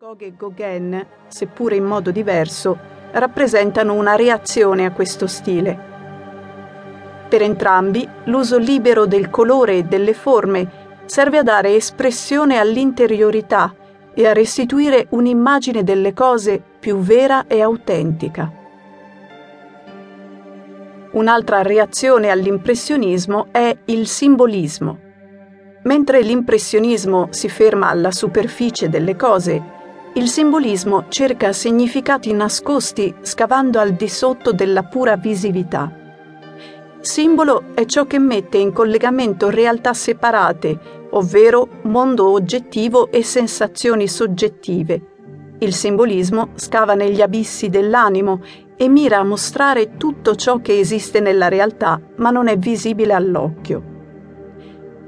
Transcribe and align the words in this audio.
Gogh 0.00 0.22
e 0.22 0.32
Gauguin, 0.36 1.06
seppure 1.26 1.74
in 1.74 1.82
modo 1.82 2.12
diverso, 2.12 2.78
rappresentano 3.10 3.94
una 3.94 4.14
reazione 4.14 4.84
a 4.84 4.92
questo 4.92 5.26
stile. 5.26 5.76
Per 7.28 7.42
entrambi, 7.42 8.08
l'uso 8.26 8.58
libero 8.58 9.06
del 9.06 9.28
colore 9.28 9.78
e 9.78 9.82
delle 9.82 10.14
forme 10.14 10.70
serve 11.06 11.38
a 11.38 11.42
dare 11.42 11.74
espressione 11.74 12.58
all'interiorità 12.58 13.74
e 14.14 14.24
a 14.24 14.32
restituire 14.32 15.08
un'immagine 15.10 15.82
delle 15.82 16.12
cose 16.14 16.62
più 16.78 16.98
vera 16.98 17.48
e 17.48 17.60
autentica. 17.60 18.52
Un'altra 21.10 21.62
reazione 21.62 22.30
all'impressionismo 22.30 23.48
è 23.50 23.76
il 23.86 24.06
simbolismo. 24.06 24.96
Mentre 25.82 26.20
l'impressionismo 26.20 27.28
si 27.30 27.48
ferma 27.48 27.88
alla 27.88 28.12
superficie 28.12 28.88
delle 28.88 29.16
cose 29.16 29.74
il 30.14 30.28
simbolismo 30.28 31.04
cerca 31.08 31.52
significati 31.52 32.32
nascosti 32.32 33.14
scavando 33.20 33.78
al 33.78 33.92
di 33.92 34.08
sotto 34.08 34.52
della 34.52 34.82
pura 34.82 35.16
visività. 35.16 35.92
Simbolo 37.00 37.74
è 37.74 37.84
ciò 37.84 38.06
che 38.06 38.18
mette 38.18 38.58
in 38.58 38.72
collegamento 38.72 39.50
realtà 39.50 39.94
separate, 39.94 41.06
ovvero 41.10 41.68
mondo 41.82 42.30
oggettivo 42.30 43.10
e 43.10 43.22
sensazioni 43.22 44.08
soggettive. 44.08 45.02
Il 45.60 45.72
simbolismo 45.72 46.50
scava 46.54 46.94
negli 46.94 47.20
abissi 47.20 47.68
dell'animo 47.68 48.40
e 48.76 48.88
mira 48.88 49.18
a 49.18 49.24
mostrare 49.24 49.96
tutto 49.96 50.34
ciò 50.34 50.60
che 50.60 50.78
esiste 50.78 51.20
nella 51.20 51.48
realtà 51.48 52.00
ma 52.16 52.30
non 52.30 52.48
è 52.48 52.56
visibile 52.56 53.12
all'occhio. 53.12 53.87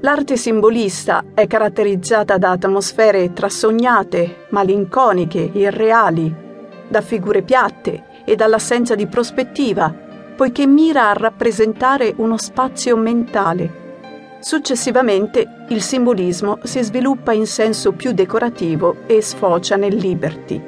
L'arte 0.03 0.35
simbolista 0.35 1.25
è 1.35 1.45
caratterizzata 1.45 2.39
da 2.39 2.49
atmosfere 2.49 3.33
trasognate, 3.33 4.47
malinconiche, 4.49 5.51
irreali, 5.53 6.33
da 6.87 7.01
figure 7.01 7.43
piatte 7.43 8.05
e 8.25 8.35
dall'assenza 8.35 8.95
di 8.95 9.05
prospettiva, 9.05 9.93
poiché 10.35 10.65
mira 10.65 11.11
a 11.11 11.13
rappresentare 11.13 12.15
uno 12.17 12.39
spazio 12.39 12.97
mentale. 12.97 14.39
Successivamente 14.39 15.65
il 15.69 15.83
simbolismo 15.83 16.57
si 16.63 16.81
sviluppa 16.81 17.31
in 17.31 17.45
senso 17.45 17.91
più 17.91 18.11
decorativo 18.11 19.05
e 19.05 19.21
sfocia 19.21 19.75
nel 19.75 19.93
liberty. 19.93 20.61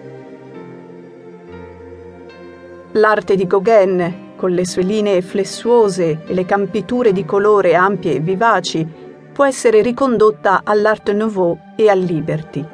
L'arte 2.91 3.35
di 3.35 3.47
Gauguin, 3.47 4.35
con 4.35 4.51
le 4.51 4.67
sue 4.67 4.83
linee 4.83 5.23
flessuose 5.23 6.21
e 6.23 6.33
le 6.35 6.45
campiture 6.45 7.11
di 7.11 7.25
colore 7.25 7.73
ampie 7.73 8.13
e 8.13 8.19
vivaci, 8.19 9.01
può 9.33 9.45
essere 9.45 9.81
ricondotta 9.81 10.61
all'Art 10.63 11.11
Nouveau 11.11 11.57
e 11.75 11.89
al 11.89 11.99
Liberty. 11.99 12.65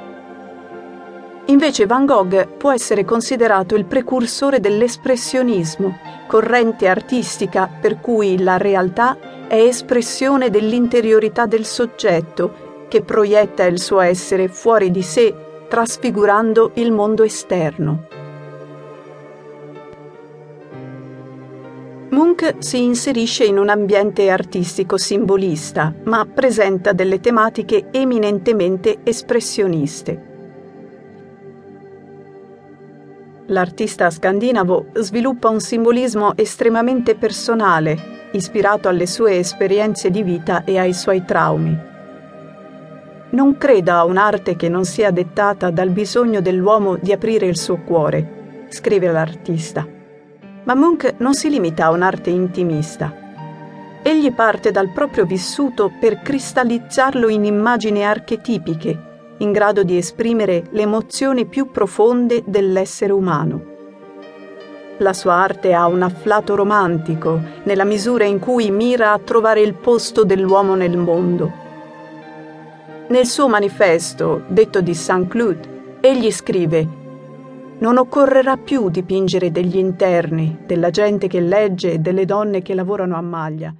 Invece 1.45 1.87
Van 1.87 2.05
Gogh 2.05 2.57
può 2.57 2.71
essere 2.71 3.03
considerato 3.03 3.75
il 3.75 3.85
precursore 3.85 4.59
dell'espressionismo, 4.59 5.97
corrente 6.27 6.87
artistica 6.87 7.67
per 7.67 7.99
cui 7.99 8.37
la 8.37 8.57
realtà 8.57 9.17
è 9.47 9.55
espressione 9.55 10.51
dell'interiorità 10.51 11.47
del 11.47 11.65
soggetto 11.65 12.85
che 12.87 13.01
proietta 13.01 13.63
il 13.63 13.79
suo 13.79 13.99
essere 13.99 14.47
fuori 14.47 14.91
di 14.91 15.01
sé, 15.01 15.33
trasfigurando 15.67 16.71
il 16.75 16.91
mondo 16.91 17.23
esterno. 17.23 18.18
Munch 22.19 22.55
si 22.57 22.83
inserisce 22.83 23.45
in 23.45 23.57
un 23.57 23.69
ambiente 23.69 24.29
artistico 24.29 24.97
simbolista, 24.97 25.93
ma 26.03 26.25
presenta 26.25 26.91
delle 26.91 27.21
tematiche 27.21 27.87
eminentemente 27.91 28.97
espressioniste. 29.03 30.27
L'artista 33.45 34.09
scandinavo 34.09 34.87
sviluppa 34.95 35.47
un 35.47 35.61
simbolismo 35.61 36.35
estremamente 36.35 37.15
personale, 37.15 38.27
ispirato 38.31 38.89
alle 38.89 39.07
sue 39.07 39.37
esperienze 39.37 40.09
di 40.09 40.21
vita 40.21 40.65
e 40.65 40.77
ai 40.77 40.93
suoi 40.93 41.23
traumi. 41.23 41.73
Non 43.29 43.57
creda 43.57 43.99
a 43.99 44.03
un'arte 44.03 44.57
che 44.57 44.67
non 44.67 44.83
sia 44.83 45.11
dettata 45.11 45.69
dal 45.69 45.91
bisogno 45.91 46.41
dell'uomo 46.41 46.97
di 46.97 47.13
aprire 47.13 47.45
il 47.45 47.55
suo 47.55 47.77
cuore, 47.77 48.65
scrive 48.67 49.09
l'artista. 49.09 49.98
Ma 50.69 50.75
Munch 50.75 51.15
non 51.17 51.33
si 51.33 51.49
limita 51.49 51.85
a 51.85 51.89
un'arte 51.89 52.29
intimista. 52.29 53.11
Egli 54.03 54.31
parte 54.31 54.69
dal 54.69 54.89
proprio 54.89 55.25
vissuto 55.25 55.91
per 55.99 56.21
cristallizzarlo 56.21 57.27
in 57.27 57.43
immagini 57.43 58.05
archetipiche, 58.05 59.35
in 59.39 59.51
grado 59.51 59.81
di 59.81 59.97
esprimere 59.97 60.65
le 60.69 60.83
emozioni 60.83 61.47
più 61.47 61.71
profonde 61.71 62.43
dell'essere 62.45 63.11
umano. 63.11 63.61
La 64.97 65.13
sua 65.13 65.33
arte 65.33 65.73
ha 65.73 65.87
un 65.87 66.03
afflato 66.03 66.53
romantico 66.53 67.41
nella 67.63 67.83
misura 67.83 68.25
in 68.25 68.37
cui 68.37 68.69
mira 68.69 69.11
a 69.11 69.17
trovare 69.17 69.61
il 69.61 69.73
posto 69.73 70.23
dell'uomo 70.23 70.75
nel 70.75 70.97
mondo. 70.97 71.51
Nel 73.07 73.25
suo 73.25 73.47
manifesto, 73.47 74.43
detto 74.45 74.81
di 74.81 74.93
Saint-Cloud, 74.93 75.97
egli 75.99 76.31
scrive 76.31 76.98
non 77.79 77.97
occorrerà 77.97 78.57
più 78.57 78.89
dipingere 78.89 79.51
degli 79.51 79.77
interni, 79.77 80.59
della 80.65 80.89
gente 80.89 81.27
che 81.27 81.39
legge 81.39 81.93
e 81.93 81.99
delle 81.99 82.25
donne 82.25 82.61
che 82.61 82.73
lavorano 82.73 83.15
a 83.15 83.21
maglia. 83.21 83.73